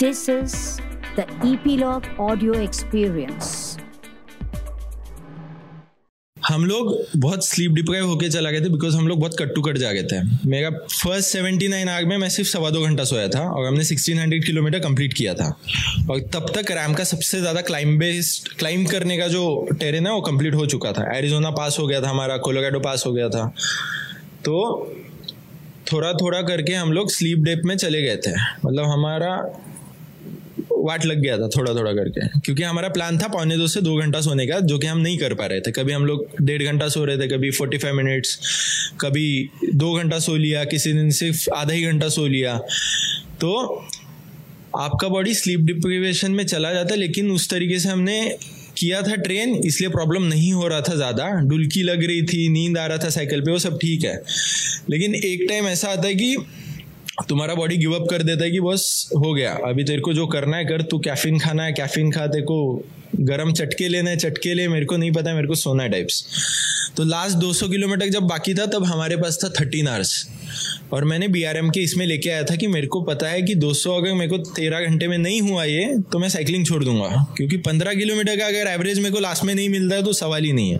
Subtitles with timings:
[0.00, 0.52] This is
[1.16, 3.48] the Epilogue Audio Experience.
[6.36, 9.62] हम लोग बहुत स्लीप डिप्राइव होके चला गए थे बिकॉज़ हम लोग बहुत कट टू
[9.62, 13.28] कट जागे थे। मेरा फ़र्स्ट सेवेंटी नाइन आग में मैं सिर्फ़ सवा दो घंटा सोया
[13.28, 15.48] था और हमने सिक्सटीन हंड्रेड किलोमीटर कंप्लीट किया था।
[16.10, 19.44] और तब तक रैम का सबसे ज़्यादा क्लाइम बेस्ड क्लाइम करने का जो
[19.80, 23.06] टेरेन है, वो कंप्लीट हो चुका था। एरिजोना पास हो गया था हमारा कोलोगेडो पास
[23.06, 23.46] हो गया था।
[24.44, 24.58] तो
[25.92, 28.34] थोड़ा थोड़ा करके हम लोग स्लीप डेप में चले गए थे।
[28.64, 29.38] मतलब हमारा
[30.88, 33.96] वाट लग गया था थोड़ा थोड़ा करके। क्योंकि हमारा प्लान था पौने दो से दो
[33.96, 36.62] घंटा सोने का, जो कि हम नहीं कर पा रहे थे। कभी हम लोग डेढ़
[36.62, 38.38] घंटा सो रहे थे, कभी फोर्टी फाइव मिनट्स
[39.00, 39.28] कभी
[39.74, 42.56] दो घंटा सो लिया, किसी दिन सिर्फ़ आधा ही घंटा सो लिया।
[43.40, 43.54] तो
[44.76, 48.36] आपका बॉडी स्लीप डिप्रिवेशन में चला जाता है लेकिन उस तरीके से हमने
[48.78, 52.78] किया था ट्रेन इसलिए प्रॉब्लम नहीं हो रहा था ज़्यादा। डुलकी लग रही थी, नींद
[52.78, 54.14] आ रहा था साइकिल पे, वो सब ठीक है।
[54.90, 56.36] लेकिन एक टाइम ऐसा आता है कि
[57.28, 60.26] तुम्हारा बॉडी गिव अप कर देता है कि बस हो गया। अभी तेरे को जो
[60.26, 62.84] करना है, कर, तू कैफीन खाना है कैफीन खा, तेरे को
[63.20, 66.24] गरम चटके लेना है, चटके ले, मेरे को नहीं पता, मेरे को सोना है टाइप्स
[66.96, 70.28] तो लास्ट 200 किलोमीटर जब बाकी था, तब हमारे पास था थर्टीन आवर्स
[70.92, 73.90] और मैंने बीआरएम के इसमें लेके आया था कि मेरे को पता है कि 200
[73.90, 77.56] अगर मेरे को तेरह घंटे में नहीं हुआ ये तो मैं साइकिलिंग छोड़ दूँगा। क्योंकि
[77.56, 80.52] पंद्रह किलोमीटर का अगर एवरेज मेरे को लास्ट में नहीं मिलता है तो सवाल ही
[80.52, 80.78] नहीं है।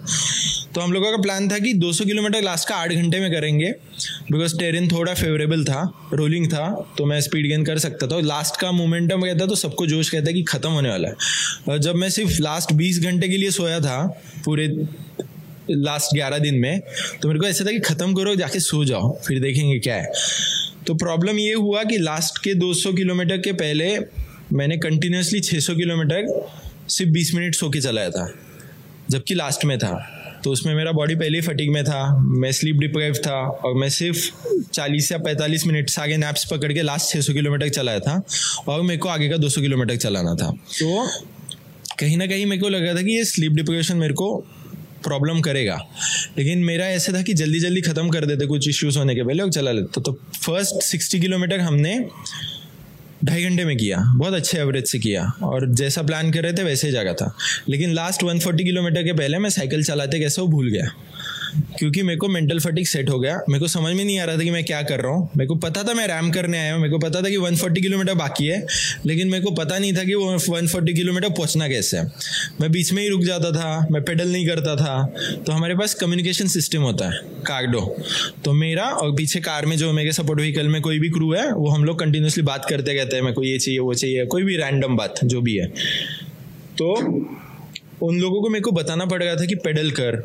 [0.74, 3.70] तो हम लोगों का प्लान था कि 200 किलोमीटर लास्ट का आठ घंटे में करेंगे।
[4.32, 6.66] बिकॉज़ टेरिन थोड़ा फेवरेबल था रोलिंग था
[6.98, 10.32] तो मैं स्पीड गेन कर सकता था। लास्ट का मोमेंटम कहता तो सबको जोश कहता
[10.32, 14.06] कि ख़त्म होने वाला है। जब मैं सिर्फ़ लास्ट बीस घंटे के लिए सोया था,
[14.44, 14.66] पूरे
[15.70, 16.80] लास्ट ग्यारह दिन में
[17.22, 20.12] तो मेरे को ऐसा था कि ख़त्म करो, जाके सो जाओ, फिर देखेंगे क्या है।
[20.86, 23.98] तो प्रॉब्लम ये हुआ कि लास्ट के 200 किलोमीटर के पहले
[24.52, 26.46] मैंने कंटिन्यूसली 600 किलोमीटर
[26.88, 28.32] सिर्फ़ 20 मिनट सो के चलाया था,
[29.10, 29.92] जबकि लास्ट में था।
[30.44, 33.88] तो उसमें मेरा बॉडी पहले ही फटिक में था मैं स्लीप डिप्राइव था और मैं
[33.88, 34.30] सिर्फ़
[34.72, 38.22] 40 या 45 मिनट से आगे नैप्स पकड़ के लास्ट 600 किलोमीटर चलाया था
[38.68, 41.08] और मेरे को आगे का 200 किलोमीटर चलाना था। तो?
[41.98, 44.36] कहीं ना कहीं मेरे को लग रहा था कि ये स्लीप डिप्रेशन मेरे को
[45.04, 45.86] प्रॉब्लम करेगा।
[46.38, 49.42] लेकिन मेरा ऐसा था कि जल्दी जल्दी ख़त्म कर देते कुछ इश्यूज़ होने के पहले
[49.42, 50.12] और चला लेते। तो
[50.42, 52.08] फ़र्स्ट सिक्सटी किलोमीटर हमने
[53.28, 56.62] ढाई घंटे में किया, बहुत अच्छे एवरेज से किया। और जैसा प्लान कर रहे थे,
[56.62, 57.36] वैसे ही जगह था।
[57.68, 60.90] लेकिन लास्ट 140 किलोमीटर के पहले मैं साइकिल चलाते कैसे, वो भूल गया।
[61.78, 64.36] क्योंकि मेरे को मेंटल फटिक सेट हो गया। मेरे को समझ में नहीं आ रहा
[64.36, 66.72] था कि मैं क्या कर रहा हूँ। मेरे को पता था मैं रैम करने आया
[66.72, 68.64] हूँ। मेरे को पता था कि 140 किलोमीटर बाकी है,
[69.06, 72.12] लेकिन मेरे को पता नहीं था कि वो 140 किलोमीटर पहुँचना कैसे है।
[72.60, 75.04] मैं बीच में ही रुक जाता था, मैं पेडल नहीं करता था।
[75.46, 77.80] तो हमारे पास कम्युनिकेशन सिस्टम होता है कार्डो
[78.44, 81.52] तो मेरा और पीछे कार में जो मेरे सपोर्ट व्हीकल में कोई भी क्रू है,
[81.52, 84.42] वो हम लोग कंटिन्यूसली बात करते कहते हैं, मेरे को ये चाहिए, वो चाहिए, कोई
[84.42, 85.66] भी रैंडम बात, जो भी है।
[86.78, 86.94] तो
[88.02, 90.16] उन लोगों को मेरे को बताना पड़ गया था कि पेडल कर।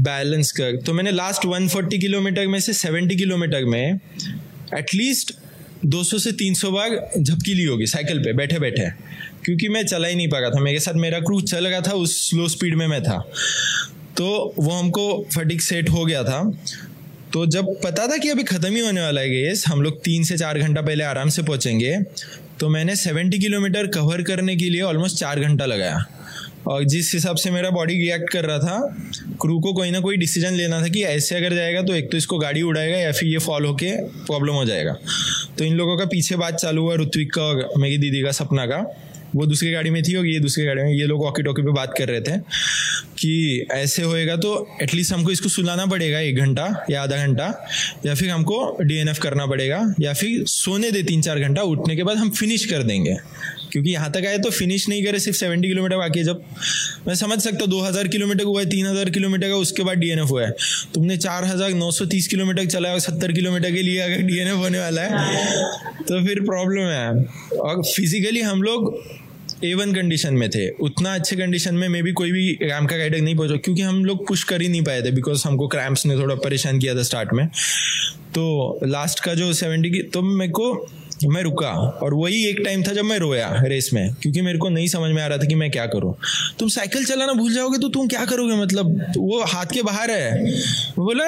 [0.00, 4.00] बैलेंस कर। तो मैंने लास्ट 140 किलोमीटर में से 70 किलोमीटर में
[4.78, 5.32] एटलीस्ट
[5.86, 8.90] 200 से 300 बार झपकी ली होगी साइकिल पे, बैठे बैठे।
[9.44, 11.92] क्योंकि मैं चला ही नहीं पा रहा था। मेरे साथ मेरा क्रू चल रहा था,
[11.92, 13.18] उस स्लो स्पीड में मैं था।
[14.16, 16.42] तो वो हमको फटिक सेट हो गया था।
[17.32, 20.24] तो जब पता था कि अभी ख़त्म ही होने वाला है गेस हम लोग तीन
[20.24, 21.96] से चार घंटा पहले आराम से पहुँचेंगे
[22.60, 26.04] तो मैंने सेवेंटी किलोमीटर कवर करने के लिए ऑलमोस्ट चार घंटा लगाया।
[26.66, 28.96] और जिस हिसाब से मेरा बॉडी रिएक्ट कर रहा था
[29.40, 32.16] क्रू को कोई ना कोई डिसीज़न लेना था कि ऐसे अगर जाएगा तो एक तो
[32.16, 33.90] इसको गाड़ी उड़ाएगा या फिर ये फॉल होके
[34.26, 34.96] प्रॉब्लम हो जाएगा।
[35.58, 38.82] तो इन लोगों का पीछे बात चालू हुआ, ऋत्विक का मेरी दीदी का, सपना का।
[39.34, 41.72] वो दूसरी गाड़ी में थी और ये दूसरी गाड़ी में, ये लोग वॉकी टॉकी पे
[41.72, 42.38] बात कर रहे थे
[43.18, 44.50] कि ऐसे होएगा तो
[44.82, 47.46] एटलीस्ट हमको इसको सुलाना पड़ेगा एक घंटा या आधा घंटा,
[48.06, 52.02] या फिर हमको डीएनएफ करना पड़ेगा, या फिर सोने दे तीन चार घंटा, उठने के
[52.02, 53.16] बाद हम फिनिश कर देंगे।
[53.72, 56.42] क्योंकि यहाँ तक आए तो फिनिश नहीं करे, सिर्फ़ सेवेंटी किलोमीटर बाकी है। जब
[57.06, 59.98] मैं समझ सकता हूँ, दो हज़ार किलोमीटर हुआ है, तीन हज़ार किलोमीटर का, उसके बाद
[59.98, 60.50] डीएनएफ हुआ है।
[60.94, 64.56] तुमने चार हज़ार नौ सौ तीस किलोमीटर चलाया और सत्तर किलोमीटर के लिए अगर डीएनएफ
[64.56, 65.68] होने वाला है
[66.00, 68.94] तो फिर प्रॉब्लम है। और फिजिकली हम लोग
[69.64, 72.96] ए वन कंडीशन में थे। उतना अच्छे कंडीशन में मे भी कोई भी रैम का
[72.96, 76.06] गाइडक नहीं पहुँचा, क्योंकि हम लोग पुश कर ही नहीं पाए थे बिकॉज़ हमको क्रैम्प्स
[76.06, 77.46] ने थोड़ा परेशान किया था स्टार्ट में।
[78.34, 80.72] तो लास्ट का जो सेवेंटी की तो मेरे को
[81.24, 81.70] मैं रुका
[82.02, 85.10] और वही एक टाइम था जब मैं रोया रेस में, क्योंकि मेरे को नहीं समझ
[85.12, 86.14] में आ रहा था कि मैं क्या करूँ।
[86.58, 88.54] तुम साइकिल चलाना भूल जाओगे तो तुम क्या करोगे?
[88.54, 90.52] मतलब वो हाथ के बाहर है।
[90.96, 91.24] बोला,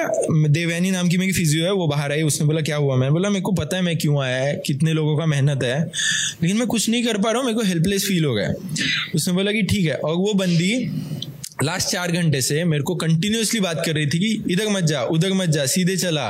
[0.49, 2.95] देवयानी नाम की मेरी फिजियो है, वो बाहर आई, उसने बोला, क्या हुआ?
[2.95, 5.79] मैं बोला, मेरे को पता है मैं क्यों आया है, कितने लोगों का मेहनत है,
[6.43, 8.53] लेकिन मैं कुछ नहीं कर पा रहा हूँ, मेरे को हेल्पलेस फील हो गया
[9.15, 10.73] उसने बोला कि ठीक है, और वो बंदी
[11.63, 15.01] लास्ट चार घंटे से मेरे को कंटिन्यूसली बात कर रही थी कि इधर मत जा,
[15.03, 16.27] उधर मत जा, सीधे चला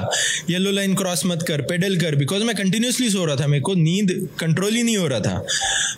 [0.50, 3.74] येलो लाइन क्रॉस मत कर पेडल कर बिकॉज़ मैं कंटिन्यूसली सो रहा था, मेरे को
[3.76, 5.46] नींद कंट्रोल ही नहीं हो रहा था।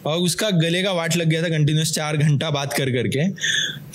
[0.06, 3.30] और उसका गले का वाट लग गया था कंटिन्यूस चार घंटा बात कर करके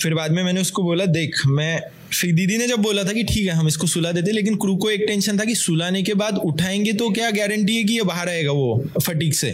[0.01, 1.79] फिर बाद में मैंने उसको बोला, देख, मैं
[2.13, 4.75] फिर दीदी ने जब बोला था कि ठीक है, हम इसको सुला देते लेकिन क्रू
[4.75, 8.03] को एक टेंशन था कि सुलाने के बाद उठाएँगे तो क्या गारंटी है कि ये
[8.03, 9.51] बाहर आएगा वो फटीक से?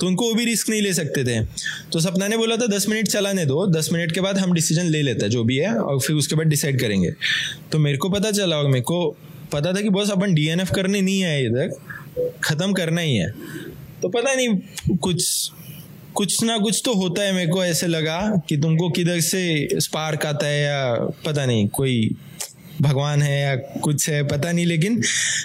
[0.00, 1.40] तो उनको वो भी रिस्क नहीं ले सकते थे।
[1.92, 4.86] तो सपना ने बोला था, दस मिनट चलाने दो, दस मिनट के बाद हम डिसीज़न
[4.86, 7.10] ले लेते हैं, जो भी है, और फिर उसके बाद डिसाइड करेंगे।
[7.72, 9.16] तो मेरे को पता चला, और मेरे को
[9.52, 11.70] पता था कि बस अपन डीएनएफ करने नहीं आए इधर,
[12.44, 13.30] ख़त्म करना ही है।
[14.02, 14.48] तो पता नहीं,
[14.96, 15.50] कुछ
[16.14, 20.26] कुछ ना कुछ तो होता है मेरे को ऐसे लगा कि तुमको किधर से स्पार्क
[20.26, 20.94] आता है या
[21.26, 22.14] पता नहीं, कोई
[22.80, 25.00] भगवान है या कुछ है, पता नहीं। लेकिन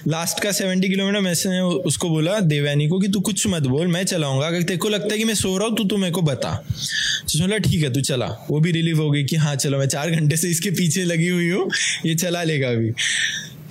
[0.08, 4.04] लास्ट का सेवेंटी किलोमीटर मैंने उसको बोला, देवयानी को कि तू कुछ मत बोल, मैं
[4.06, 6.22] चलाऊँगा। अगर तेरे को लगता है कि मैं सो रहा हूँ तो तू मेरे को
[6.22, 9.78] बता। तो बोला, ठीक है, तू चला। वो भी रिलीव हो गई कि हाँ चलो,
[9.78, 11.70] मैं चार घंटे से इसके पीछे लगी हुई हूँ,
[12.06, 12.92] ये चला लेगा अभी।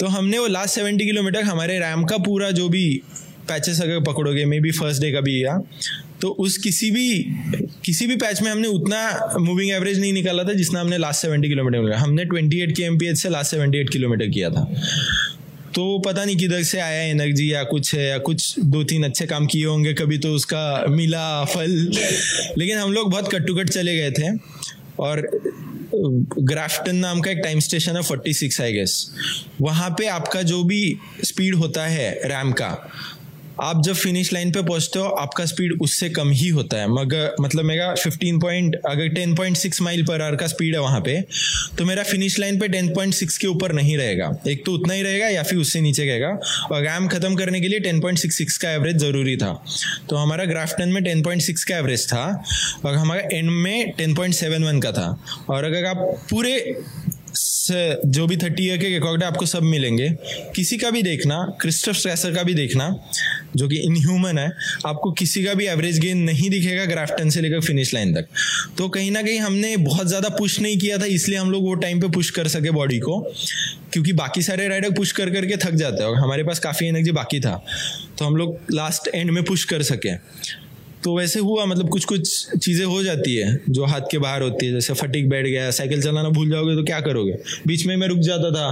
[0.00, 3.02] तो हमने वो लास्ट सेवेंटी किलोमीटर हमारे रैम का पूरा जो भी
[3.48, 5.58] पैचेस अगर पकड़ोगे मे बी फ़र्स्ट डे का भी, या
[6.20, 7.22] तो उस किसी भी
[7.84, 11.48] किसी भी पैच में हमने उतना मूविंग एवरेज नहीं निकाला था जितना हमने लास्ट सेवेंटी
[11.48, 14.64] किलोमीटर में। हमने ट्वेंटी एट के एम से लास्ट सेवेंटी एट किलोमीटर किया था।
[15.74, 19.26] तो पता नहीं किधर से आया एनर्जी या कुछ है या कुछ दो तीन अच्छे
[19.26, 21.70] काम किए होंगे, कभी तो उसका मिला फल।
[22.58, 24.36] लेकिन हम लोग बहुत कट कट चले गए थे
[24.98, 25.28] और
[25.94, 29.10] ग्राफ्टन नाम का एक टाइम स्टेशन है फोर्टी सिक्स आई गेस
[29.60, 32.68] वहाँ पे आपका जो भी स्पीड होता है रैम का
[33.62, 37.34] आप जब फिनिश लाइन पे पहुँचते हो, आपका स्पीड उससे कम ही होता है। मगर
[37.40, 41.20] मतलब मेरा 15 पॉइंट अगर 10.6 माइल पर आवर का स्पीड है वहाँ पे
[41.78, 45.28] तो मेरा फिनिश लाइन पे 10.6 के ऊपर नहीं रहेगा। एक तो उतना ही रहेगा
[45.28, 46.28] या फिर उससे नीचे रहेगा
[46.72, 49.52] और रैम खत्म करने के लिए 10.66 का एवरेज ज़रूरी था।
[50.10, 52.24] तो हमारा ग्राफ्टन में 10.6 का एवरेज था
[52.84, 55.08] और हमारा एंड में 10.71 का था।
[55.48, 55.96] और अगर आप
[56.30, 56.82] पूरे
[57.68, 60.08] जो भी थर्टी ईयर के रिकॉर्ड है, आपको सब मिलेंगे।
[60.54, 62.88] किसी का भी देखना क्रिस्टफ स्ट्रेसर का भी देखना।
[63.54, 64.50] जो कि इनह्यूमन है,
[64.86, 68.26] आपको किसी का भी एवरेज गेन नहीं दिखेगा ग्राफ्टन से लेकर फिनिश लाइन तक।
[68.78, 71.74] तो कहीं ना कहीं हमने बहुत ज़्यादा पुश नहीं किया था, इसलिए हम लोग वो
[71.76, 73.20] टाइम पे पुश कर सके बॉडी को,
[73.92, 77.12] क्योंकि बाकी सारे राइडर पुश कर करके थक जाते हैं और हमारे पास काफ़ी एनर्जी
[77.12, 77.62] बाकी था।
[78.18, 80.14] तो हम लोग लास्ट एंड में पुश कर सके।
[81.04, 84.66] तो वैसे हुआ मतलब कुछ कुछ चीज़ें हो जाती है जो हाथ के बाहर होती
[84.66, 87.32] है। जैसे फटिक बैठ गया, साइकिल चलाना भूल जाओगे तो क्या करोगे?
[87.66, 88.66] बीच में मैं रुक जाता था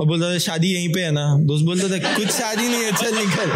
[0.00, 1.38] और बोलता था, शादी यहीं पे है ना?
[1.38, 3.50] दोस्त बोलता था, कुछ शादी नहीं है, चल निकल।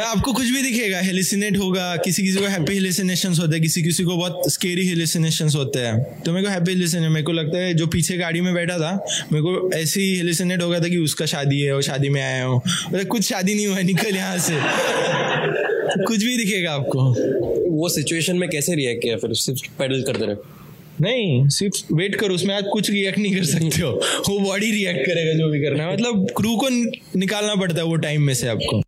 [0.00, 4.04] आपको कुछ भी दिखेगा हेलिसिनेट होगा, किसी किसी को हैप्पी हेलिसिनेशन होते हैं, किसी किसी
[4.04, 7.74] को बहुत स्केरी हेलिसिनेशन होते हैं। तो मेरे को हैप्पी हेलिसिनेट मेरे को लगता है
[7.74, 10.98] जो पीछे गाड़ी में बैठा था, मेरे को ऐसे ही हेलिसिनेट हो गया था कि
[10.98, 12.62] उसका शादी है और शादी में आया हूँ।
[13.04, 14.54] कुछ शादी नहीं हुआ, निकल यहाँ से।
[15.98, 17.00] कुछ भी दिखेगा आपको।
[17.70, 19.34] वो सिचुएशन में कैसे रिएक्ट किया फिर?
[19.34, 20.36] सिर्फ़ पेडल करते रहे।
[21.00, 23.90] नहीं सिर्फ़ वेट करो उसमें आज कुछ रिएक्ट नहीं कर सकते हो।
[24.28, 26.68] वो बॉडी रिएक्ट करेगा जो भी करना है। मतलब क्रू को
[27.18, 28.82] निकालना पड़ता है वो टाइम में से आपको।